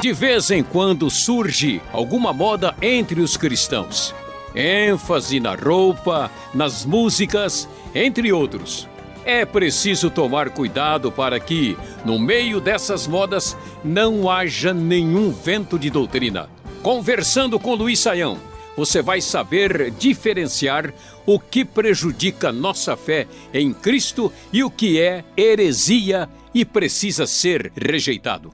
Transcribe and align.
De 0.00 0.12
vez 0.12 0.52
em 0.52 0.62
quando 0.62 1.10
surge 1.10 1.82
alguma 1.92 2.32
moda 2.32 2.76
entre 2.80 3.20
os 3.20 3.36
cristãos. 3.36 4.14
ênfase 4.54 5.40
na 5.40 5.56
roupa, 5.56 6.30
nas 6.54 6.84
músicas, 6.84 7.68
entre 7.92 8.32
outros. 8.32 8.88
É 9.24 9.44
preciso 9.44 10.10
tomar 10.10 10.50
cuidado 10.50 11.10
para 11.10 11.40
que, 11.40 11.76
no 12.04 12.20
meio 12.20 12.60
dessas 12.60 13.08
modas, 13.08 13.56
não 13.82 14.30
haja 14.30 14.72
nenhum 14.72 15.32
vento 15.32 15.76
de 15.76 15.90
doutrina. 15.90 16.48
Conversando 16.84 17.58
com 17.58 17.74
Luiz 17.74 17.98
Saião, 17.98 18.38
você 18.76 19.02
vai 19.02 19.20
saber 19.20 19.90
diferenciar 19.92 20.92
o 21.26 21.38
que 21.38 21.64
prejudica 21.64 22.52
nossa 22.52 22.96
fé 22.96 23.26
em 23.52 23.72
Cristo 23.72 24.32
e 24.52 24.62
o 24.64 24.70
que 24.70 25.00
é 25.00 25.24
heresia 25.36 26.28
e 26.52 26.64
precisa 26.64 27.26
ser 27.26 27.72
rejeitado. 27.76 28.52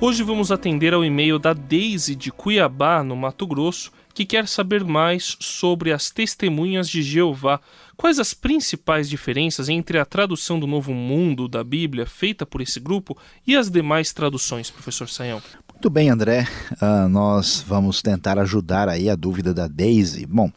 Hoje 0.00 0.22
vamos 0.22 0.50
atender 0.50 0.92
ao 0.92 1.04
e-mail 1.04 1.38
da 1.38 1.52
Daisy 1.52 2.14
de 2.14 2.30
Cuiabá, 2.30 3.02
no 3.02 3.16
Mato 3.16 3.46
Grosso, 3.46 3.92
que 4.12 4.24
quer 4.24 4.46
saber 4.46 4.84
mais 4.84 5.36
sobre 5.40 5.92
as 5.92 6.10
testemunhas 6.10 6.88
de 6.88 7.02
Jeová. 7.02 7.60
Quais 7.96 8.18
as 8.18 8.34
principais 8.34 9.08
diferenças 9.08 9.68
entre 9.68 9.98
a 9.98 10.04
tradução 10.04 10.60
do 10.60 10.66
Novo 10.66 10.92
Mundo 10.92 11.48
da 11.48 11.64
Bíblia 11.64 12.06
feita 12.06 12.44
por 12.44 12.60
esse 12.60 12.78
grupo 12.78 13.16
e 13.46 13.56
as 13.56 13.70
demais 13.70 14.12
traduções, 14.12 14.70
professor 14.70 15.08
Sayão? 15.08 15.42
Muito 15.84 15.92
bem, 15.92 16.08
André. 16.08 16.48
Uh, 16.80 17.10
nós 17.10 17.62
vamos 17.68 18.00
tentar 18.00 18.38
ajudar 18.38 18.88
aí 18.88 19.10
a 19.10 19.14
dúvida 19.14 19.52
da 19.52 19.68
Daisy. 19.68 20.24
Bom, 20.24 20.50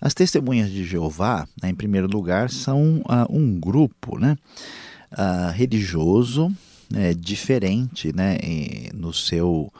as 0.00 0.12
testemunhas 0.12 0.72
de 0.72 0.82
Jeová, 0.82 1.46
né, 1.62 1.70
em 1.70 1.74
primeiro 1.74 2.08
lugar, 2.08 2.50
são 2.50 2.96
uh, 3.02 3.24
um 3.30 3.60
grupo 3.60 4.18
né, 4.18 4.36
uh, 5.12 5.52
religioso 5.52 6.52
né, 6.90 7.14
diferente 7.14 8.12
né, 8.12 8.38
no 8.92 9.12
seu 9.12 9.72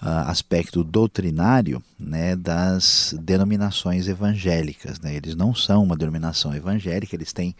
aspecto 0.00 0.84
doutrinário 0.84 1.82
né, 1.98 2.36
das 2.36 3.14
denominações 3.20 4.08
evangélicas. 4.08 5.00
Né? 5.00 5.14
Eles 5.16 5.34
não 5.34 5.54
são 5.54 5.82
uma 5.82 5.96
denominação 5.96 6.54
evangélica, 6.54 7.16
eles 7.16 7.32
têm 7.32 7.54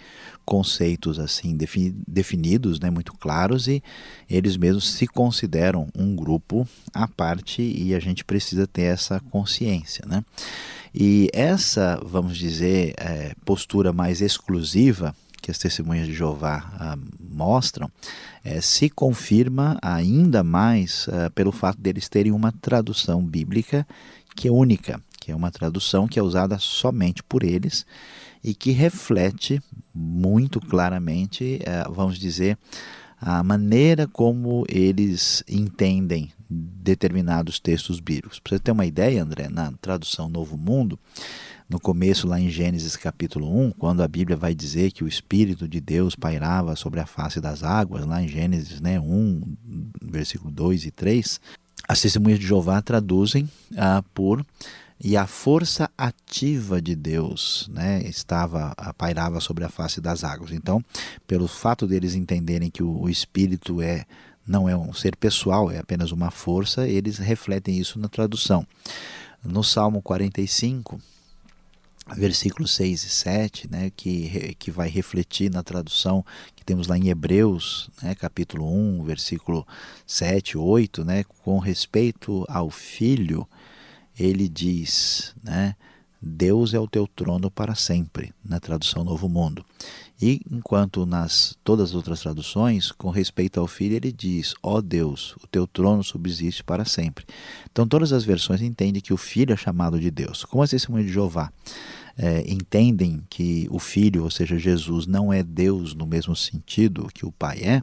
conceitos 0.45 1.19
assim 1.19 1.57
defi 1.57 1.95
definidos, 2.07 2.79
né, 2.79 2.91
muito 2.91 3.13
claros, 3.15 3.67
e 3.67 3.83
eles 4.29 4.57
mesmos 4.57 4.93
se 4.93 5.07
consideram 5.07 5.89
um 5.97 6.15
grupo 6.15 6.69
à 6.93 7.09
parte 7.09 7.63
e 7.63 7.95
a 7.95 8.01
gente 8.01 8.25
precisa 8.25 8.67
ter 8.67 8.83
essa 8.83 9.19
consciência. 9.31 10.05
Né? 10.07 10.23
E 10.95 11.29
essa, 11.33 12.01
vamos 12.05 12.37
dizer, 12.37 12.95
é, 12.99 13.35
postura 13.45 13.93
mais 13.93 14.21
exclusiva 14.21 15.15
que 15.43 15.51
as 15.51 15.59
testemunhas 15.59 16.07
de 16.07 16.13
Jeová 16.15 16.73
ah, 16.79 16.99
mostram, 17.37 17.91
é, 18.43 18.61
se 18.61 18.89
confirma 18.89 19.79
ainda 19.83 20.43
mais 20.43 21.07
ah, 21.11 21.31
pelo 21.31 21.53
fato 21.53 21.81
deles 21.81 22.09
terem 22.09 22.33
uma 22.33 22.51
tradução 22.51 23.23
bíblica 23.23 23.87
que 24.35 24.49
é 24.49 24.51
única, 24.51 25.01
que 25.21 25.31
é 25.31 25.37
uma 25.37 25.51
tradução 25.51 26.09
que 26.09 26.19
é 26.19 26.23
usada 26.23 26.59
somente 26.59 27.23
por 27.23 27.45
eles 27.45 27.87
e 28.43 28.55
que 28.55 28.71
reflete 28.71 29.61
muito 29.95 30.61
claramente, 30.61 31.61
ah, 31.67 31.89
vamos 31.91 32.19
dizer, 32.19 32.59
a 33.21 33.43
maneira 33.43 34.07
como 34.07 34.65
eles 34.69 35.43
entendem 35.49 36.31
determinados 36.49 37.59
textos 37.59 37.99
bíblicos. 37.99 38.39
Para 38.39 38.57
você 38.57 38.61
ter 38.61 38.71
uma 38.71 38.87
ideia, 38.87 39.23
André, 39.23 39.49
na 39.49 39.73
tradução 39.81 40.29
Novo 40.29 40.57
Mundo, 40.57 40.99
no 41.69 41.81
começo, 41.81 42.29
lá 42.29 42.41
em 42.41 42.49
Gênesis 42.49 42.97
capítulo 42.97 43.53
1, 43.67 43.73
quando 43.73 44.03
a 44.03 44.09
Bíblia 44.09 44.37
vai 44.37 44.55
dizer 44.55 44.93
que 44.93 45.03
o 45.03 45.09
Espírito 45.09 45.67
de 45.67 45.81
Deus 45.81 46.15
pairava 46.15 46.77
sobre 46.77 47.01
a 47.01 47.07
face 47.07 47.41
das 47.41 47.63
águas, 47.65 48.07
lá 48.07 48.23
em 48.23 48.29
Gênesis 48.29 48.81
né, 48.81 49.01
1, 49.01 49.57
versículo 50.03 50.51
2 50.51 50.85
e 50.85 50.91
3, 50.91 51.41
as 51.89 52.01
testemunhas 52.01 52.39
de 52.39 52.47
Jeová 52.47 52.81
traduzem 52.81 53.49
ah, 53.77 54.03
por 54.15 54.45
e 55.03 55.17
a 55.17 55.27
força 55.27 55.91
ativa 55.97 56.81
de 56.81 56.95
Deus 56.95 57.69
né, 57.71 58.03
estava 58.05 58.75
pairava 58.97 59.41
sobre 59.41 59.65
a 59.65 59.69
face 59.69 60.01
das 60.01 60.25
águas. 60.25 60.53
Então, 60.53 60.83
pelo 61.27 61.47
fato 61.47 61.87
deles 61.87 62.15
entenderem 62.15 62.71
que 62.71 62.83
o, 62.83 63.03
o 63.03 63.11
Espírito 63.11 63.83
é 63.83 64.07
não 64.47 64.69
é 64.69 64.77
um 64.77 64.93
ser 64.93 65.17
pessoal, 65.17 65.71
é 65.71 65.79
apenas 65.79 66.13
uma 66.13 66.31
força, 66.31 66.87
eles 66.87 67.19
refletem 67.19 67.77
isso 67.77 67.99
na 67.99 68.09
tradução. 68.09 68.65
No 69.43 69.65
Salmo 69.65 70.01
45, 70.01 71.01
versículos 72.15 72.75
6 72.75 73.05
e 73.05 73.09
7, 73.09 73.71
né, 73.71 73.91
que, 73.97 74.55
que 74.59 74.71
vai 74.71 74.89
refletir 74.89 75.51
na 75.51 75.63
tradução 75.63 76.25
que 76.55 76.65
temos 76.65 76.87
lá 76.87 76.97
em 76.97 77.09
Hebreus, 77.09 77.91
né, 78.03 78.15
capítulo 78.15 78.71
1, 78.71 79.03
versículo 79.05 79.67
7 80.07 80.53
e 80.53 80.57
8, 80.57 81.05
né, 81.05 81.25
com 81.25 81.59
respeito 81.59 82.45
ao 82.49 82.71
filho, 82.71 83.47
ele 84.19 84.49
diz, 84.49 85.35
né, 85.43 85.75
Deus 86.23 86.75
é 86.75 86.79
o 86.79 86.89
teu 86.89 87.07
trono 87.07 87.51
para 87.51 87.75
sempre, 87.75 88.33
na 88.45 88.61
tradução 88.61 89.05
Novo 89.05 89.29
Mundo. 89.29 89.65
E 90.21 90.41
enquanto 90.51 91.05
nas 91.05 91.57
todas 91.63 91.91
as 91.91 91.95
outras 91.95 92.21
traduções, 92.21 92.91
com 92.91 93.11
respeito 93.11 93.61
ao 93.61 93.67
filho, 93.67 93.97
ele 93.97 94.11
diz: 94.11 94.55
Ó 94.63 94.77
oh 94.77 94.83
Deus, 94.83 95.37
o 95.43 95.47
teu 95.47 95.67
trono 95.67 96.03
subsiste 96.03 96.65
para 96.65 96.85
sempre. 96.85 97.27
Então, 97.71 97.87
todas 97.87 98.13
as 98.13 98.25
versões 98.25 98.63
entendem 98.63 99.03
que 99.03 99.13
o 99.13 99.19
filho 99.19 99.53
é 99.53 99.57
chamado 99.57 100.01
de 100.01 100.11
Deus. 100.11 100.45
Como 100.45 100.63
as 100.63 100.71
testemunhas 100.71 101.07
de 101.07 101.13
Jeová 101.13 101.53
é, 102.17 102.51
entendem 102.51 103.23
que 103.29 103.69
o 103.71 103.79
filho, 103.79 104.25
ou 104.25 104.31
seja, 104.31 104.59
Jesus, 104.59 105.07
não 105.07 105.31
é 105.31 105.43
Deus 105.43 105.95
no 105.95 106.07
mesmo 106.07 106.35
sentido 106.35 107.09
que 107.13 107.27
o 107.27 107.33
pai 107.33 107.61
é, 107.63 107.83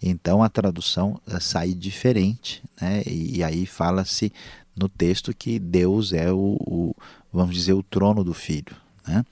então 0.00 0.42
a 0.42 0.48
tradução 0.48 1.20
é, 1.26 1.40
sai 1.40 1.74
diferente, 1.74 2.62
né? 2.80 3.02
e, 3.04 3.38
e 3.38 3.42
aí 3.42 3.66
fala-se 3.66 4.32
no 4.76 4.88
texto 4.88 5.34
que 5.34 5.58
Deus 5.58 6.12
é 6.12 6.32
o, 6.32 6.56
o, 6.60 6.94
vamos 7.32 7.54
dizer, 7.54 7.72
o 7.72 7.82
trono 7.82 8.22
do 8.22 8.34
filho. 8.34 8.83
Né? 9.06 9.24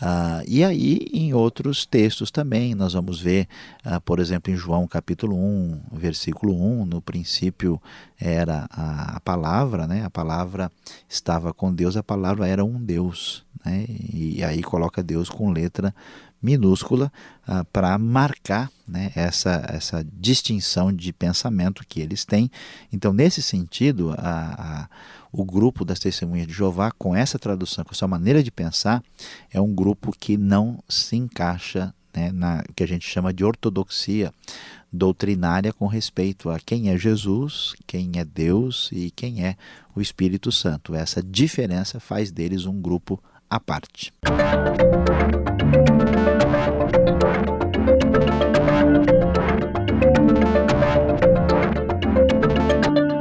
Ah, 0.00 0.42
e 0.48 0.64
aí, 0.64 1.06
em 1.12 1.34
outros 1.34 1.84
textos 1.84 2.30
também, 2.30 2.74
nós 2.74 2.94
vamos 2.94 3.20
ver, 3.20 3.46
ah, 3.84 4.00
por 4.00 4.18
exemplo, 4.18 4.52
em 4.52 4.56
João 4.56 4.86
capítulo 4.86 5.36
1, 5.36 5.80
versículo 5.92 6.54
1, 6.54 6.86
no 6.86 7.02
princípio 7.02 7.80
era 8.18 8.66
a, 8.70 9.16
a, 9.16 9.20
palavra, 9.20 9.86
né? 9.86 10.02
a 10.04 10.10
palavra 10.10 10.72
estava 11.08 11.52
com 11.52 11.72
Deus, 11.72 11.96
a 11.96 12.02
palavra 12.02 12.48
era 12.48 12.64
um 12.64 12.82
Deus. 12.82 13.44
Né? 13.64 13.84
E 13.88 14.42
aí 14.42 14.62
coloca 14.62 15.02
Deus 15.02 15.28
com 15.28 15.50
letra 15.50 15.94
minúscula 16.42 17.12
ah, 17.46 17.64
para 17.72 17.96
marcar 17.98 18.70
né, 18.86 19.12
essa, 19.14 19.64
essa 19.68 20.06
distinção 20.12 20.92
de 20.92 21.12
pensamento 21.12 21.84
que 21.86 22.00
eles 22.00 22.24
têm. 22.24 22.50
Então, 22.92 23.12
nesse 23.12 23.42
sentido, 23.42 24.14
a, 24.16 24.86
a, 24.86 24.88
o 25.32 25.44
grupo 25.44 25.84
das 25.84 25.98
Testemunhas 25.98 26.46
de 26.46 26.52
Jeová, 26.52 26.90
com 26.92 27.14
essa 27.14 27.38
tradução, 27.38 27.84
com 27.84 27.92
essa 27.92 28.08
maneira 28.08 28.42
de 28.42 28.50
pensar, 28.50 29.02
é 29.52 29.60
um 29.60 29.74
grupo 29.74 30.12
que 30.18 30.36
não 30.36 30.82
se 30.88 31.16
encaixa 31.16 31.94
né, 32.14 32.32
na 32.32 32.64
que 32.74 32.82
a 32.82 32.88
gente 32.88 33.08
chama 33.08 33.32
de 33.32 33.44
ortodoxia 33.44 34.32
doutrinária 34.92 35.72
com 35.72 35.86
respeito 35.86 36.50
a 36.50 36.58
quem 36.58 36.90
é 36.90 36.98
Jesus, 36.98 37.74
quem 37.86 38.10
é 38.16 38.24
Deus 38.24 38.90
e 38.92 39.10
quem 39.10 39.44
é 39.44 39.56
o 39.94 40.00
Espírito 40.00 40.50
Santo. 40.50 40.94
Essa 40.94 41.22
diferença 41.22 42.00
faz 42.00 42.32
deles 42.32 42.66
um 42.66 42.80
grupo 42.80 43.22
à 43.50 43.58
parte. 43.58 44.12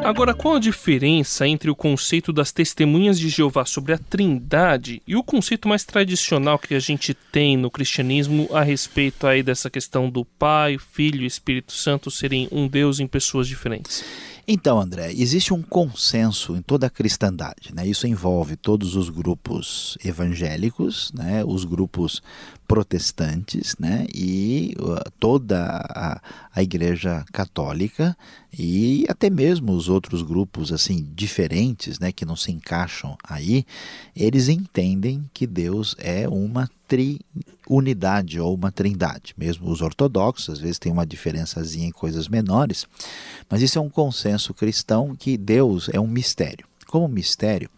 Agora, 0.10 0.34
qual 0.34 0.56
a 0.56 0.60
diferença 0.60 1.48
entre 1.48 1.70
o 1.70 1.76
conceito 1.76 2.34
das 2.34 2.52
testemunhas 2.52 3.20
de 3.20 3.30
Jeová 3.30 3.64
sobre 3.64 3.94
a 3.94 3.98
Trindade 3.98 5.02
e 5.08 5.16
o 5.16 5.24
conceito 5.24 5.68
mais 5.68 5.84
tradicional 5.84 6.58
que 6.58 6.74
a 6.74 6.80
gente 6.80 7.14
tem 7.14 7.56
no 7.56 7.70
cristianismo 7.70 8.50
a 8.52 8.64
respeito 8.64 9.28
aí 9.28 9.44
dessa 9.44 9.70
questão 9.70 10.10
do 10.10 10.26
Pai, 10.26 10.78
Filho 10.80 11.22
e 11.22 11.28
Espírito 11.28 11.74
Santo 11.74 12.10
serem 12.10 12.48
um 12.52 12.68
Deus 12.68 13.00
em 13.00 13.06
pessoas 13.06 13.48
diferentes? 13.48 14.04
Então, 14.52 14.82
André, 14.82 15.12
existe 15.12 15.54
um 15.54 15.62
consenso 15.62 16.56
em 16.56 16.62
toda 16.64 16.88
a 16.88 16.90
cristandade. 16.90 17.72
Né? 17.72 17.86
Isso 17.86 18.08
envolve 18.08 18.56
todos 18.56 18.96
os 18.96 19.08
grupos 19.08 19.96
evangélicos, 20.04 21.12
né? 21.14 21.46
os 21.46 21.66
grupos 21.66 22.20
protestantes 22.68 23.76
né? 23.78 24.08
e 24.12 24.76
uh, 24.80 25.08
toda 25.20 25.68
a, 25.68 26.20
a 26.52 26.64
igreja 26.64 27.24
católica 27.32 28.18
e 28.52 29.06
até 29.08 29.30
mesmo 29.30 29.72
os 29.72 29.88
outros 29.88 30.24
grupos 30.24 30.74
assim 30.74 31.08
diferentes 31.14 32.00
né? 32.00 32.12
que 32.12 32.26
não 32.26 32.36
se 32.36 32.52
encaixam 32.52 33.16
aí, 33.24 33.64
eles 34.16 34.50
entendem 34.50 35.30
que 35.32 35.46
Deus 35.46 35.96
é 36.00 36.28
uma 36.28 36.68
triunidade 36.90 38.40
ou 38.40 38.56
uma 38.56 38.72
trindade. 38.72 39.34
Mesmo 39.38 39.70
os 39.70 39.82
ortodoxos, 39.82 40.50
às 40.50 40.60
vezes 40.60 40.80
tem 40.80 40.92
uma 40.92 41.06
diferençazinha 41.06 41.88
em 41.88 41.92
coisas 41.92 42.28
menores, 42.28 42.88
mas 43.50 43.62
isso 43.62 43.78
é 43.78 43.82
um 43.82 43.90
consenso 43.90 44.54
cristão 44.54 45.16
que 45.16 45.38
Deus 45.38 45.90
é 45.94 46.00
um 46.00 46.08
mistério. 46.08 46.68
Como 46.88 47.08
mistério, 47.08 47.70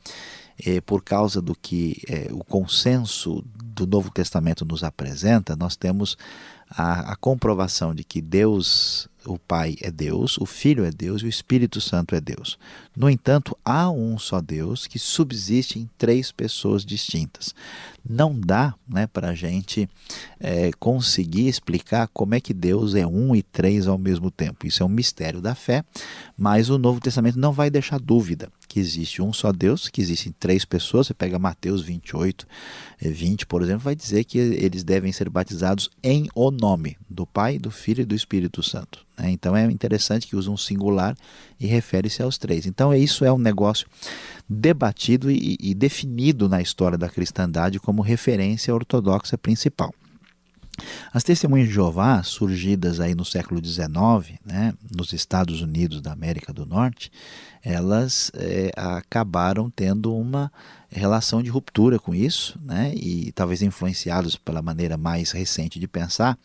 é, 0.66 0.80
por 0.80 1.04
causa 1.04 1.42
do 1.42 1.54
que 1.54 2.02
é, 2.08 2.30
o 2.32 2.44
consenso 2.44 3.44
do 3.64 3.86
Novo 3.86 4.10
Testamento 4.10 4.64
nos 4.64 4.84
apresenta, 4.84 5.56
nós 5.56 5.76
temos 5.76 6.18
a, 6.72 7.12
a, 7.12 7.16
comprovação 7.16 7.94
de 7.94 8.04
que 8.04 8.22
Deus, 8.22 9.10
o 9.26 9.38
Pai 9.38 9.76
é 9.82 9.92
Deus, 9.92 10.38
o 10.38 10.46
Filho 10.46 10.86
é 10.86 10.92
Deus 10.92 11.22
e 11.22 11.26
o 11.26 11.30
Espírito 11.30 11.82
Santo 11.82 12.16
é 12.16 12.22
Deus. 12.22 12.58
No 12.96 13.10
entanto, 13.10 13.58
há 13.64 13.90
um 13.90 14.18
só 14.18 14.42
Deus 14.42 14.88
que 14.88 14.98
subsiste 14.98 15.80
em 15.80 15.90
três 15.98 16.32
pessoas 16.32 16.86
distintas. 16.86 17.54
Não 18.08 18.38
dá 18.38 18.74
né, 18.88 19.06
para 19.06 19.30
a 19.30 19.36
gente 19.36 19.90
é, 20.40 20.72
conseguir 20.80 21.48
explicar 21.48 22.10
como 22.14 22.36
é 22.36 22.40
que 22.40 22.54
Deus 22.54 22.96
é 22.96 23.06
um 23.06 23.36
e 23.36 23.44
três 23.44 23.88
ao 23.88 23.98
mesmo 23.98 24.32
tempo. 24.32 24.66
Isso 24.66 24.82
é 24.82 24.86
um 24.86 24.90
mistério 24.90 25.42
da 25.42 25.54
fé, 25.54 25.84
mas 26.38 26.70
o 26.70 26.78
Novo 26.78 27.00
Testamento 27.00 27.38
não 27.38 27.52
vai 27.52 27.70
deixar 27.70 28.00
dúvida 28.00 28.50
que 28.72 28.80
existe 28.80 29.22
um 29.22 29.34
só 29.34 29.52
Deus, 29.52 29.90
que 29.90 30.00
existem 30.00 30.34
três 30.40 30.64
pessoas. 30.64 31.08
Você 31.08 31.14
pega 31.14 31.38
Mateus 31.38 31.82
28, 31.82 32.48
20, 33.02 33.42
é, 33.42 33.46
por 33.46 33.62
exemplo, 33.62 33.82
vai 33.82 33.94
dizer 33.94 34.24
que 34.24 34.38
eles 34.38 34.82
devem 34.82 35.12
ser 35.12 35.28
batizados 35.30 35.90
em 36.02 36.30
o 36.34 36.50
nome 36.62 36.96
do 37.10 37.26
Pai, 37.26 37.58
do 37.58 37.72
Filho 37.72 38.04
e 38.04 38.06
do 38.06 38.14
Espírito 38.14 38.62
Santo. 38.62 39.04
Né? 39.18 39.32
Então 39.32 39.58
é 39.58 39.66
interessante 39.66 40.28
que 40.28 40.36
usa 40.36 40.52
um 40.52 40.58
singular 40.58 41.18
e 41.60 41.66
refere-se 41.66 42.22
aos 42.22 42.38
três. 42.38 42.68
Então 42.68 42.94
isso 42.94 43.26
é 43.26 43.34
um 43.34 43.38
negócio 43.40 43.88
debatido 44.48 45.32
e, 45.32 45.58
e 45.60 45.74
definido 45.74 46.48
na 46.48 46.62
história 46.62 47.00
da 47.00 47.10
cristandade 47.10 47.80
como 47.80 48.04
referência 48.04 48.74
ortodoxa 48.74 49.40
principal. 49.40 49.92
As 51.14 51.24
testemunhas 51.24 51.68
de 51.68 51.74
Jeová, 51.74 52.24
surgidas 52.24 53.00
aí 53.00 53.14
no 53.14 53.26
século 53.26 53.64
XIX, 53.64 54.40
né, 54.46 54.74
nos 54.96 55.14
Estados 55.14 55.62
Unidos 55.62 56.02
da 56.02 56.12
América 56.12 56.54
do 56.54 56.66
Norte, 56.66 57.12
elas 57.64 58.32
é, 58.34 58.72
acabaram 58.76 59.70
tendo 59.70 60.16
uma 60.16 60.52
relação 60.90 61.44
de 61.44 61.50
ruptura 61.50 62.00
com 62.00 62.16
isso, 62.16 62.60
né, 62.64 62.94
e 62.96 63.32
talvez 63.34 63.62
influenciados 63.62 64.36
pela 64.36 64.62
maneira 64.62 64.98
mais 64.98 65.32
recente 65.32 65.80
de 65.80 65.88
pensar, 65.88 66.38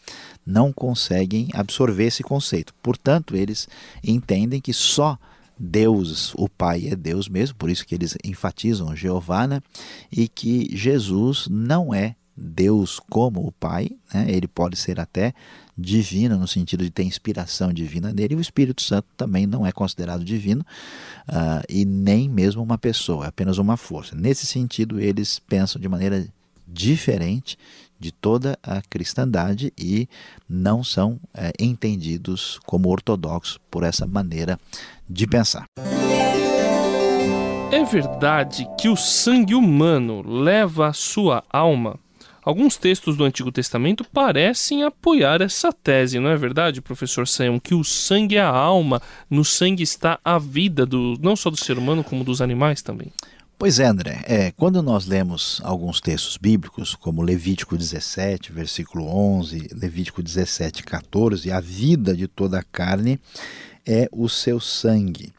não 0.45 0.73
conseguem 0.73 1.49
absorver 1.55 2.07
esse 2.07 2.23
conceito. 2.23 2.75
Portanto, 2.83 3.37
eles 3.37 3.69
entendem 4.05 4.61
que 4.61 4.73
só 4.73 5.19
Deus, 5.59 6.35
o 6.35 6.49
Pai, 6.49 6.89
é 6.89 6.97
Deus 6.97 7.29
mesmo, 7.29 7.57
por 7.57 7.71
isso 7.71 7.87
que 7.87 7.95
eles 7.95 8.17
enfatizam 8.23 8.95
Jeová, 8.95 9.47
né, 9.47 9.63
e 10.11 10.29
que 10.29 10.69
Jesus 10.77 11.49
não 11.49 11.95
é 11.95 12.15
Deus 12.37 13.01
como 13.11 13.47
o 13.47 13.53
Pai, 13.53 13.91
né? 14.13 14.27
ele 14.29 14.47
pode 14.47 14.77
ser 14.77 15.01
até 15.01 15.33
divino, 15.77 16.39
no 16.39 16.47
sentido 16.47 16.85
de 16.85 16.91
ter 16.91 17.03
inspiração 17.03 17.73
divina 17.73 18.13
nele, 18.13 18.35
e 18.35 18.37
o 18.37 18.41
Espírito 18.41 18.83
Santo 18.83 19.07
também 19.17 19.47
não 19.47 19.67
é 19.67 19.73
considerado 19.73 20.25
divino 20.25 20.65
uh, 21.29 21.65
e 21.69 21.85
nem 21.85 22.29
mesmo 22.29 22.63
uma 22.63 22.79
pessoa, 22.79 23.25
é 23.25 23.29
apenas 23.29 23.59
uma 23.59 23.77
força. 23.77 24.15
Nesse 24.15 24.47
sentido, 24.47 25.01
eles 25.01 25.39
pensam 25.39 25.81
de 25.81 25.89
maneira 25.89 26.27
diferente 26.67 27.59
de 27.99 28.13
toda 28.13 28.59
a 28.63 28.83
cristandade 28.83 29.73
e 29.79 30.09
não 30.49 30.85
são 30.85 31.19
é, 31.33 31.51
entendidos 31.59 32.59
como 32.67 32.91
ortodoxos 32.91 33.59
por 33.71 33.83
essa 33.83 34.07
maneira 34.07 34.59
de 35.09 35.27
pensar. 35.27 35.65
É 37.73 37.85
verdade 37.85 38.69
que 38.79 38.89
o 38.89 38.97
sangue 38.97 39.55
humano 39.55 40.23
leva 40.23 40.89
a 40.89 40.93
sua 40.93 41.43
alma 41.51 41.99
Alguns 42.47 42.77
textos 42.77 43.17
do 43.17 43.25
Antigo 43.25 43.51
Testamento 43.51 44.05
parecem 44.05 44.85
apoiar 44.85 45.43
essa 45.43 45.73
tese, 45.73 46.21
não 46.21 46.31
é 46.31 46.37
verdade, 46.37 46.81
professor 46.81 47.27
Sayão? 47.27 47.59
Que 47.59 47.75
o 47.75 47.83
sangue 47.83 48.37
é 48.37 48.41
a 48.41 48.49
alma, 48.49 49.03
no 49.29 49.45
sangue 49.45 49.83
está 49.83 50.21
a 50.25 50.39
vida, 50.39 50.87
do, 50.87 51.19
não 51.21 51.35
só 51.35 51.51
do 51.51 51.57
ser 51.57 51.77
humano, 51.77 52.05
como 52.05 52.23
dos 52.23 52.41
animais 52.41 52.83
também. 52.83 53.11
Pois 53.59 53.81
é, 53.81 53.87
André. 53.87 54.23
É, 54.29 54.53
quando 54.53 54.81
nós 54.81 55.07
lemos 55.07 55.61
alguns 55.65 56.01
textos 56.01 56.37
bíblicos, 56.37 56.95
como 56.95 57.21
Levítico 57.21 57.77
17, 57.77 58.53
versículo 58.53 59.09
11, 59.09 59.71
Levítico 59.73 60.23
17, 60.23 60.85
14, 60.85 61.51
a 61.51 61.59
vida 61.59 62.15
de 62.15 62.29
toda 62.29 62.61
a 62.61 62.63
carne 62.63 63.19
é 63.85 64.09
o 64.13 64.29
seu 64.29 64.61
sangue. 64.61 65.33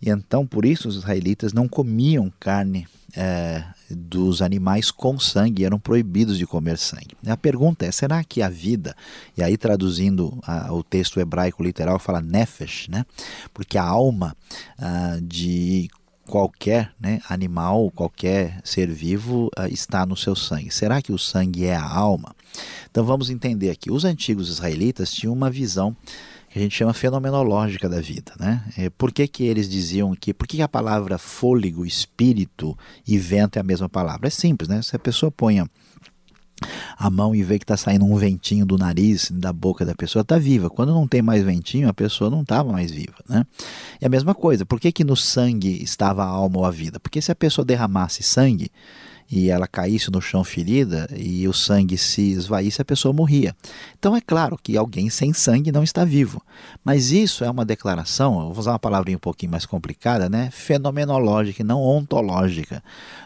E 0.00 0.08
então, 0.08 0.46
por 0.46 0.64
isso, 0.64 0.88
os 0.88 0.96
israelitas 0.96 1.52
não 1.52 1.68
comiam 1.68 2.32
carne 2.40 2.88
é, 3.14 3.62
dos 3.90 4.42
animais 4.42 4.90
com 4.90 5.18
sangue, 5.18 5.64
eram 5.64 5.78
proibidos 5.78 6.38
de 6.38 6.46
comer 6.46 6.78
sangue. 6.78 7.16
A 7.26 7.36
pergunta 7.36 7.86
é: 7.86 7.92
será 7.92 8.22
que 8.24 8.42
a 8.42 8.48
vida, 8.48 8.94
e 9.36 9.42
aí 9.42 9.56
traduzindo 9.56 10.38
a, 10.42 10.72
o 10.72 10.82
texto 10.82 11.20
hebraico 11.20 11.62
literal, 11.62 11.98
fala 11.98 12.20
nefesh, 12.20 12.88
né? 12.88 13.04
porque 13.52 13.78
a 13.78 13.84
alma 13.84 14.36
a, 14.78 15.18
de 15.22 15.88
qualquer 16.26 16.92
né, 17.00 17.20
animal, 17.28 17.90
qualquer 17.94 18.60
ser 18.64 18.90
vivo 18.90 19.48
a, 19.56 19.68
está 19.68 20.04
no 20.04 20.16
seu 20.16 20.34
sangue. 20.34 20.70
Será 20.70 21.00
que 21.00 21.12
o 21.12 21.18
sangue 21.18 21.66
é 21.66 21.76
a 21.76 21.88
alma? 21.88 22.34
Então 22.90 23.04
vamos 23.04 23.30
entender 23.30 23.70
aqui: 23.70 23.90
os 23.90 24.04
antigos 24.04 24.48
israelitas 24.48 25.12
tinham 25.12 25.32
uma 25.32 25.50
visão 25.50 25.96
que 26.56 26.60
a 26.60 26.62
gente 26.62 26.74
chama 26.74 26.94
fenomenológica 26.94 27.86
da 27.86 28.00
vida. 28.00 28.32
Né? 28.40 28.64
É, 28.78 28.88
por 28.88 29.12
que, 29.12 29.28
que 29.28 29.44
eles 29.44 29.68
diziam 29.68 30.14
que. 30.14 30.32
Por 30.32 30.46
que 30.46 30.62
a 30.62 30.68
palavra 30.68 31.18
fôlego, 31.18 31.84
espírito 31.84 32.76
e 33.06 33.18
vento 33.18 33.58
é 33.58 33.60
a 33.60 33.62
mesma 33.62 33.90
palavra? 33.90 34.26
É 34.26 34.30
simples, 34.30 34.66
né? 34.66 34.80
Se 34.80 34.96
a 34.96 34.98
pessoa 34.98 35.30
põe 35.30 35.60
a 35.60 37.10
mão 37.10 37.34
e 37.34 37.42
vê 37.42 37.58
que 37.58 37.64
está 37.64 37.76
saindo 37.76 38.06
um 38.06 38.16
ventinho 38.16 38.64
do 38.64 38.78
nariz, 38.78 39.30
da 39.30 39.52
boca 39.52 39.84
da 39.84 39.94
pessoa, 39.94 40.22
está 40.22 40.38
viva. 40.38 40.70
Quando 40.70 40.94
não 40.94 41.06
tem 41.06 41.20
mais 41.20 41.44
ventinho, 41.44 41.90
a 41.90 41.92
pessoa 41.92 42.30
não 42.30 42.40
estava 42.40 42.72
mais 42.72 42.90
viva. 42.90 43.16
Né? 43.28 43.44
É 44.00 44.06
a 44.06 44.08
mesma 44.08 44.34
coisa. 44.34 44.64
Por 44.64 44.80
que, 44.80 44.90
que 44.90 45.04
no 45.04 45.14
sangue 45.14 45.82
estava 45.82 46.24
a 46.24 46.28
alma 46.28 46.60
ou 46.60 46.64
a 46.64 46.70
vida? 46.70 46.98
Porque 46.98 47.20
se 47.20 47.30
a 47.30 47.34
pessoa 47.34 47.66
derramasse 47.66 48.22
sangue, 48.22 48.70
e 49.30 49.50
ela 49.50 49.66
caísse 49.66 50.10
no 50.10 50.20
chão 50.20 50.44
ferida 50.44 51.08
e 51.16 51.46
o 51.48 51.52
sangue 51.52 51.98
se 51.98 52.32
esvaísse, 52.32 52.80
a 52.80 52.84
pessoa 52.84 53.12
morria. 53.12 53.54
Então 53.98 54.16
é 54.16 54.20
claro 54.20 54.58
que 54.62 54.76
alguém 54.76 55.10
sem 55.10 55.32
sangue 55.32 55.72
não 55.72 55.82
está 55.82 56.04
vivo. 56.04 56.40
Mas 56.84 57.10
isso 57.10 57.44
é 57.44 57.50
uma 57.50 57.64
declaração, 57.64 58.48
vou 58.48 58.58
usar 58.58 58.72
uma 58.72 58.78
palavrinha 58.78 59.16
um 59.16 59.20
pouquinho 59.20 59.50
mais 59.50 59.66
complicada, 59.66 60.28
né? 60.28 60.50
fenomenológica 60.50 61.62
e 61.62 61.64
não 61.64 61.80
ontológica. 61.80 62.82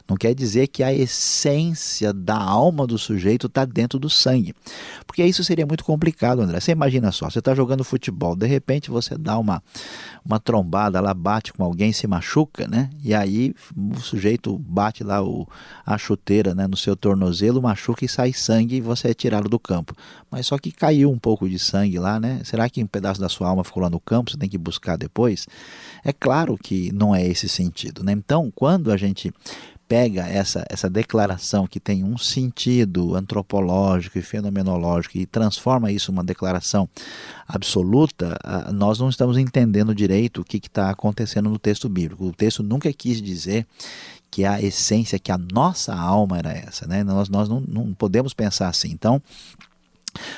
Não 0.09 0.17
quer 0.17 0.35
dizer 0.35 0.67
que 0.69 0.83
a 0.83 0.93
essência 0.93 2.13
da 2.13 2.37
alma 2.37 2.87
do 2.87 2.99
sujeito 2.99 3.47
está 3.47 3.65
dentro 3.65 3.99
do 3.99 4.11
sangue. 4.11 4.55
Porque 5.07 5.25
isso 5.25 5.45
seria 5.45 5.67
muito 5.67 5.85
complicado, 5.85 6.41
André. 6.41 6.59
Você 6.59 6.73
imagina 6.73 7.13
só, 7.13 7.31
você 7.31 7.39
está 7.39 7.55
jogando 7.55 7.85
futebol, 7.85 8.35
de 8.35 8.47
repente 8.47 8.91
você 8.91 9.17
dá 9.17 9.39
uma, 9.39 9.63
uma 10.25 10.41
trombada, 10.41 11.01
lá 11.01 11.15
bate 11.15 11.53
com 11.53 11.63
alguém, 11.63 11.93
se 11.93 12.07
machuca, 12.07 12.67
né? 12.67 12.91
E 13.05 13.15
aí 13.15 13.55
o 13.77 14.01
sujeito 14.01 14.59
bate 14.59 15.05
lá 15.05 15.23
o, 15.23 15.47
a 15.95 15.99
chuteira 15.99 16.55
né, 16.55 16.67
no 16.67 16.77
seu 16.77 16.95
tornozelo, 16.97 17.61
machuca 17.61 18.05
e 18.05 18.09
sai 18.09 18.33
sangue 18.33 18.77
e 18.77 18.81
você 18.81 19.09
é 19.09 19.15
tirado 19.15 19.49
do 19.49 19.59
campo. 19.59 19.95
Mas 20.31 20.47
só 20.47 20.59
que 20.59 20.71
caiu 20.71 21.11
um 21.11 21.19
pouco 21.19 21.49
de 21.49 21.59
sangue 21.59 21.99
lá, 21.99 22.21
né? 22.21 22.41
Será 22.45 22.69
que 22.69 22.83
um 22.83 22.87
pedaço 22.87 23.21
da 23.21 23.29
sua 23.29 23.49
alma 23.49 23.65
ficou 23.65 23.83
lá 23.83 23.91
no 23.91 24.01
campo? 24.01 24.31
Você 24.31 24.37
tem 24.37 24.49
que 24.49 24.59
buscar 24.59 24.97
depois? 24.97 25.47
É 26.05 26.13
claro 26.13 26.57
que 26.57 26.93
não 26.93 27.15
é 27.15 27.27
esse 27.27 27.49
sentido, 27.49 28.03
né? 28.05 28.13
Então, 28.13 28.51
quando 28.55 28.93
a 28.93 28.97
gente 28.97 29.33
pega 29.91 30.23
essa, 30.29 30.65
essa 30.71 30.89
declaração 30.89 31.67
que 31.67 31.81
tem 31.81 32.05
um 32.05 32.17
sentido 32.17 33.17
antropológico 33.17 34.21
e 34.21 34.23
fenomenológico 34.23 35.19
e 35.19 35.27
transforma 35.27 35.91
isso 35.91 36.13
numa 36.13 36.23
declaração 36.23 36.89
absoluta, 37.49 38.39
nós 38.73 39.01
não 39.01 39.09
estamos 39.09 39.37
entendendo 39.37 39.93
direito 39.93 40.43
o 40.43 40.45
que 40.45 40.59
está 40.59 40.91
acontecendo 40.91 41.51
no 41.51 41.59
texto 41.59 41.89
bíblico. 41.89 42.25
O 42.25 42.33
texto 42.33 42.63
nunca 42.63 42.93
quis 42.93 43.21
dizer 43.21 43.67
que 44.31 44.45
a 44.45 44.63
essência, 44.63 45.19
que 45.19 45.33
a 45.33 45.39
nossa 45.53 45.93
alma 45.93 46.39
era 46.39 46.53
essa. 46.53 46.87
Né? 46.87 47.03
Nós, 47.03 47.29
nós 47.29 47.49
não, 47.49 47.59
não 47.59 47.93
podemos 47.93 48.33
pensar 48.33 48.69
assim. 48.69 48.93
Então, 48.93 49.21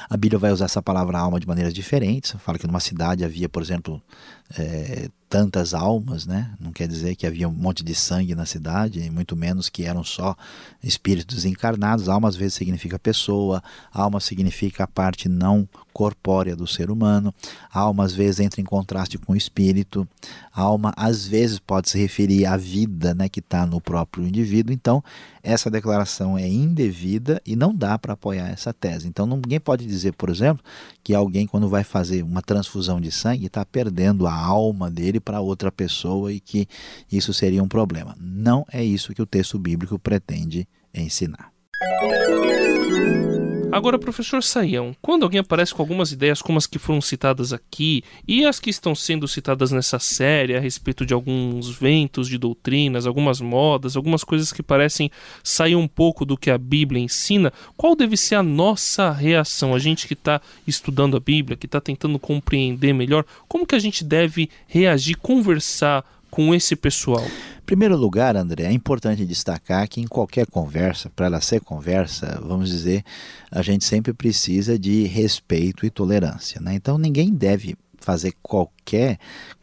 a 0.08 0.16
Bíblia 0.16 0.38
vai 0.38 0.50
usar 0.50 0.64
essa 0.64 0.80
palavra 0.80 1.18
alma 1.18 1.38
de 1.38 1.46
maneiras 1.46 1.74
diferentes. 1.74 2.34
Fala 2.38 2.58
que 2.58 2.66
numa 2.66 2.80
cidade 2.80 3.22
havia, 3.22 3.50
por 3.50 3.62
exemplo, 3.62 4.00
é, 4.58 5.10
tantas 5.32 5.72
almas, 5.72 6.26
né? 6.26 6.50
Não 6.60 6.70
quer 6.70 6.86
dizer 6.86 7.16
que 7.16 7.26
havia 7.26 7.48
um 7.48 7.52
monte 7.52 7.82
de 7.82 7.94
sangue 7.94 8.34
na 8.34 8.44
cidade, 8.44 9.08
muito 9.08 9.34
menos 9.34 9.70
que 9.70 9.86
eram 9.86 10.04
só 10.04 10.36
espíritos 10.84 11.46
encarnados. 11.46 12.06
Alma 12.06 12.28
às 12.28 12.36
vezes 12.36 12.52
significa 12.52 12.98
pessoa, 12.98 13.62
alma 13.90 14.20
significa 14.20 14.84
a 14.84 14.86
parte 14.86 15.30
não 15.30 15.66
corpórea 15.92 16.56
do 16.56 16.66
ser 16.66 16.90
humano. 16.90 17.34
Alma 17.72 18.04
às 18.04 18.12
vezes 18.12 18.40
entra 18.40 18.60
em 18.60 18.64
contraste 18.64 19.16
com 19.16 19.32
o 19.32 19.36
espírito. 19.36 20.06
Alma 20.52 20.92
às 20.96 21.26
vezes 21.26 21.58
pode 21.58 21.88
se 21.88 21.98
referir 21.98 22.44
à 22.44 22.56
vida, 22.56 23.14
né, 23.14 23.26
que 23.28 23.40
está 23.40 23.64
no 23.64 23.80
próprio 23.80 24.26
indivíduo. 24.26 24.74
Então 24.74 25.02
essa 25.42 25.70
declaração 25.70 26.38
é 26.38 26.48
indevida 26.48 27.40
e 27.44 27.56
não 27.56 27.74
dá 27.74 27.98
para 27.98 28.12
apoiar 28.12 28.48
essa 28.48 28.72
tese. 28.72 29.08
Então 29.08 29.26
ninguém 29.26 29.58
pode 29.58 29.86
dizer, 29.86 30.12
por 30.12 30.28
exemplo, 30.28 30.64
que 31.02 31.14
alguém 31.14 31.46
quando 31.46 31.68
vai 31.68 31.84
fazer 31.84 32.22
uma 32.22 32.42
transfusão 32.42 33.00
de 33.00 33.10
sangue 33.10 33.46
está 33.46 33.64
perdendo 33.64 34.26
a 34.26 34.34
alma 34.34 34.90
dele 34.90 35.20
para 35.22 35.40
outra 35.40 35.72
pessoa 35.72 36.32
e 36.32 36.40
que 36.40 36.66
isso 37.10 37.32
seria 37.32 37.62
um 37.62 37.68
problema. 37.68 38.14
Não 38.20 38.66
é 38.70 38.84
isso 38.84 39.14
que 39.14 39.22
o 39.22 39.26
texto 39.26 39.58
bíblico 39.58 39.98
pretende 39.98 40.68
ensinar. 40.94 41.52
Agora, 43.72 43.98
professor 43.98 44.42
Saião, 44.42 44.94
quando 45.00 45.22
alguém 45.22 45.40
aparece 45.40 45.74
com 45.74 45.80
algumas 45.80 46.12
ideias 46.12 46.42
como 46.42 46.58
as 46.58 46.66
que 46.66 46.78
foram 46.78 47.00
citadas 47.00 47.54
aqui 47.54 48.04
e 48.28 48.44
as 48.44 48.60
que 48.60 48.68
estão 48.68 48.94
sendo 48.94 49.26
citadas 49.26 49.72
nessa 49.72 49.98
série 49.98 50.54
a 50.54 50.60
respeito 50.60 51.06
de 51.06 51.14
alguns 51.14 51.70
ventos 51.70 52.28
de 52.28 52.36
doutrinas, 52.36 53.06
algumas 53.06 53.40
modas, 53.40 53.96
algumas 53.96 54.22
coisas 54.24 54.52
que 54.52 54.62
parecem 54.62 55.10
sair 55.42 55.74
um 55.74 55.88
pouco 55.88 56.26
do 56.26 56.36
que 56.36 56.50
a 56.50 56.58
Bíblia 56.58 57.02
ensina, 57.02 57.50
qual 57.74 57.96
deve 57.96 58.14
ser 58.14 58.34
a 58.34 58.42
nossa 58.42 59.10
reação? 59.10 59.74
A 59.74 59.78
gente 59.78 60.06
que 60.06 60.12
está 60.12 60.38
estudando 60.66 61.16
a 61.16 61.20
Bíblia, 61.20 61.56
que 61.56 61.64
está 61.64 61.80
tentando 61.80 62.18
compreender 62.18 62.92
melhor, 62.92 63.24
como 63.48 63.66
que 63.66 63.74
a 63.74 63.78
gente 63.78 64.04
deve 64.04 64.50
reagir, 64.66 65.16
conversar 65.16 66.04
com 66.32 66.54
esse 66.54 66.74
pessoal? 66.74 67.22
Em 67.22 67.64
primeiro 67.66 67.94
lugar, 67.94 68.36
André, 68.36 68.64
é 68.64 68.72
importante 68.72 69.26
destacar 69.26 69.86
que 69.86 70.00
em 70.00 70.06
qualquer 70.06 70.46
conversa, 70.46 71.10
para 71.10 71.26
ela 71.26 71.42
ser 71.42 71.60
conversa, 71.60 72.40
vamos 72.42 72.70
dizer, 72.70 73.04
a 73.50 73.60
gente 73.60 73.84
sempre 73.84 74.14
precisa 74.14 74.78
de 74.78 75.04
respeito 75.04 75.84
e 75.84 75.90
tolerância. 75.90 76.58
Né? 76.58 76.74
Então 76.74 76.96
ninguém 76.96 77.30
deve 77.34 77.76
fazer 77.98 78.32
qualquer 78.42 79.18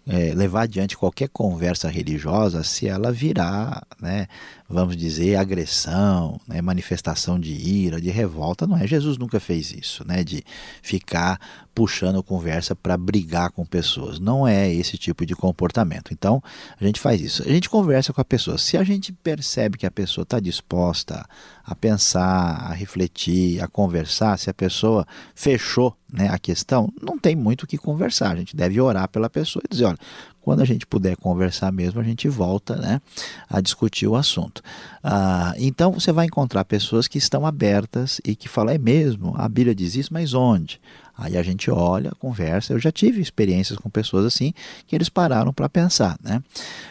é, 0.10 0.34
levar 0.34 0.64
adiante 0.64 0.98
qualquer 0.98 1.30
conversa 1.30 1.88
religiosa 1.88 2.64
se 2.64 2.88
ela 2.88 3.12
virar, 3.12 3.86
né, 4.02 4.26
vamos 4.68 4.98
dizer, 4.98 5.36
agressão, 5.36 6.42
né, 6.48 6.64
manifestação 6.64 7.40
de 7.40 7.54
ira, 7.54 8.02
de 8.02 8.10
revolta, 8.10 8.66
não 8.66 8.76
é? 8.76 8.88
Jesus 8.88 9.20
nunca 9.20 9.40
fez 9.40 9.72
isso, 9.72 10.04
né, 10.08 10.24
de 10.24 10.44
ficar 10.82 11.40
puxando 11.76 12.24
conversa 12.24 12.76
para 12.76 12.98
brigar 12.98 13.52
com 13.52 13.64
pessoas. 13.66 14.20
Não 14.20 14.48
é 14.48 14.74
esse 14.74 14.98
tipo 14.98 15.26
de 15.26 15.36
comportamento. 15.36 16.12
Então, 16.12 16.44
a 16.78 16.84
gente 16.84 17.00
faz 17.00 17.22
isso. 17.22 17.42
A 17.44 17.50
gente 17.50 17.70
conversa 17.70 18.12
com 18.12 18.20
a 18.20 18.26
pessoa. 18.26 18.58
Se 18.58 18.76
a 18.76 18.84
gente 18.84 19.14
percebe 19.14 19.78
que 19.78 19.86
a 19.86 19.92
pessoa 19.92 20.24
está 20.24 20.42
disposta 20.42 21.26
a 21.64 21.76
pensar, 21.76 22.68
a 22.70 22.74
refletir, 22.74 23.64
a 23.64 23.68
conversar, 23.68 24.38
se 24.38 24.50
a 24.50 24.54
pessoa 24.54 25.06
fechou 25.34 25.96
né, 26.12 26.28
a 26.30 26.38
questão, 26.38 26.92
não 27.02 27.18
tem 27.18 27.36
muito 27.36 27.64
o 27.64 27.68
que 27.68 27.78
conversar. 27.78 28.32
A 28.32 28.36
gente 28.36 28.56
deve 28.56 28.82
orar 28.82 29.08
pela 29.08 29.30
pessoa 29.30 29.64
e 29.64 29.72
dizer, 29.72 29.86
olha, 29.86 29.99
quando 30.42 30.62
a 30.62 30.66
gente 30.66 30.86
puder 30.86 31.16
conversar 31.16 31.72
mesmo, 31.72 32.00
a 32.00 32.04
gente 32.04 32.28
volta 32.28 32.76
né, 32.76 33.02
a 33.50 33.62
discutir 33.62 34.08
o 34.08 34.16
assunto. 34.16 34.62
Ah, 35.04 35.54
então 35.58 35.94
você 35.94 36.12
vai 36.12 36.26
encontrar 36.26 36.66
pessoas 36.66 37.08
que 37.08 37.18
estão 37.18 37.46
abertas 37.46 38.20
e 38.26 38.36
que 38.36 38.50
falam, 38.50 38.74
é 38.74 38.78
mesmo, 38.78 39.34
a 39.38 39.48
Bíblia 39.48 39.76
diz 39.76 39.96
isso, 39.96 40.14
mas 40.14 40.34
onde? 40.34 40.80
Aí 41.20 41.38
a 41.38 41.44
gente 41.44 41.70
olha, 41.70 42.12
conversa. 42.18 42.72
Eu 42.72 42.80
já 42.80 42.92
tive 42.92 43.22
experiências 43.22 43.78
com 43.78 43.90
pessoas 43.90 44.26
assim 44.26 44.54
que 44.88 44.96
eles 44.96 45.10
pararam 45.10 45.52
para 45.52 45.68
pensar. 45.68 46.18
Né? 46.24 46.42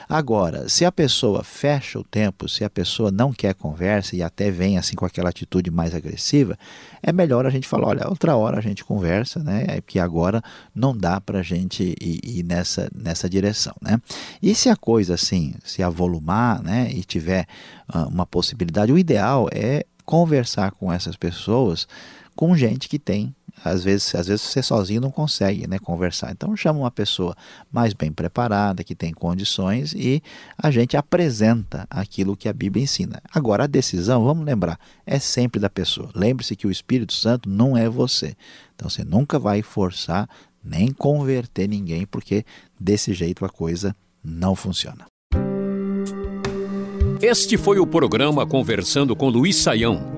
Agora, 0.07 0.69
se 0.69 0.85
a 0.85 0.93
pessoa 0.93 1.43
fecha 1.43 1.99
o 1.99 2.05
tempo, 2.05 2.47
se 2.47 2.63
a 2.63 2.69
pessoa 2.69 3.11
não 3.11 3.33
quer 3.33 3.55
conversa 3.55 4.15
e 4.15 4.23
até 4.23 4.51
vem 4.51 4.77
assim 4.77 4.95
com 4.95 5.07
aquela 5.07 5.31
atitude 5.31 5.71
mais 5.71 5.95
agressiva, 5.95 6.59
é 7.03 7.11
melhor 7.11 7.47
a 7.47 7.51
gente 7.51 7.67
falar: 7.67 7.89
olha, 7.89 8.09
outra 8.09 8.37
hora 8.37 8.59
a 8.59 8.61
gente 8.61 8.85
conversa, 8.85 9.43
né? 9.43 9.65
É 9.67 9.81
porque 9.81 9.99
agora 9.99 10.43
não 10.75 10.95
dá 10.95 11.19
para 11.21 11.39
a 11.39 11.43
gente 11.43 11.97
ir, 11.99 12.21
ir, 12.23 12.43
nessa, 12.43 12.91
nessa 12.95 13.31
direção. 13.31 13.75
Né? 13.81 13.99
E 14.43 14.55
se 14.55 14.69
a 14.69 14.77
coisa 14.77 15.15
assim 15.15 15.55
se 15.65 15.83
avolumar 15.83 16.63
né, 16.63 16.91
e 16.93 17.03
tiver 17.03 17.47
uh, 17.95 18.09
uma 18.09 18.27
possibilidade, 18.27 18.93
o 18.93 18.99
ideal 18.99 19.49
é 19.53 19.85
conversar 20.05 20.73
com 20.73 20.93
essas 20.93 21.17
pessoas 21.17 21.89
com 22.35 22.57
gente 22.57 22.89
que 22.89 22.99
tem 22.99 23.35
às 23.65 23.85
vezes, 23.85 24.15
às 24.15 24.27
vezes 24.27 24.43
você 24.43 24.63
sozinho 24.63 25.01
não 25.01 25.11
consegue 25.11 25.67
né, 25.67 25.79
conversar. 25.79 26.31
Então 26.33 26.57
chama 26.57 26.81
uma 26.81 26.91
pessoa 26.91 27.37
mais 27.71 27.93
bem 27.93 28.13
preparada, 28.13 28.85
que 28.85 28.95
tem 28.95 29.13
condições, 29.13 29.93
e 29.95 30.23
a 30.57 30.71
gente 30.71 30.97
apresenta 30.97 31.87
aquilo 31.91 32.37
que 32.37 32.49
a 32.49 32.53
Bíblia 32.53 32.85
ensina. 32.85 33.21
Agora, 33.33 33.65
a 33.65 33.67
decisão, 33.67 34.25
vamos 34.25 34.45
lembrar, 34.45 34.79
é 35.07 35.19
sempre 35.19 35.61
da 35.61 35.71
pessoa. 35.71 36.11
Lembre-se 36.15 36.57
que 36.57 36.67
o 36.67 36.71
Espírito 36.71 37.13
Santo 37.13 37.49
não 37.49 37.77
é 37.77 37.89
você. 37.89 38.37
Então 38.75 38.89
você 38.89 39.05
nunca 39.05 39.39
vai 39.39 39.63
forçar 39.63 40.29
nem 40.63 40.93
converter 40.93 41.69
ninguém, 41.69 42.07
porque 42.07 42.45
desse 42.79 43.13
jeito 43.15 43.45
a 43.45 43.49
coisa 43.49 43.95
não 44.23 44.55
funciona. 44.55 45.07
Este 47.21 47.57
foi 47.57 47.81
o 47.81 47.87
programa 47.87 48.47
Conversando 48.47 49.17
com 49.17 49.29
Luiz 49.29 49.57
Saião. 49.57 50.18